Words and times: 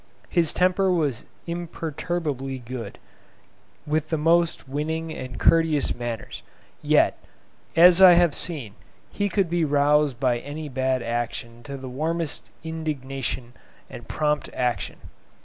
His 0.29 0.51
temper 0.51 0.91
was 0.91 1.25
imperturbably 1.45 2.57
good, 2.57 2.97
with 3.85 4.09
the 4.09 4.17
most 4.17 4.67
winning 4.67 5.13
and 5.13 5.39
courteous 5.39 5.93
manners; 5.93 6.41
yet, 6.81 7.19
as 7.75 8.01
I 8.01 8.13
have 8.13 8.33
seen, 8.33 8.73
he 9.11 9.29
could 9.29 9.47
be 9.47 9.63
roused 9.63 10.19
by 10.19 10.39
any 10.39 10.69
bad 10.69 11.03
action 11.03 11.61
to 11.65 11.77
the 11.77 11.87
warmest 11.87 12.49
indignation 12.63 13.53
and 13.91 14.07
prompt 14.07 14.49
action. 14.55 14.97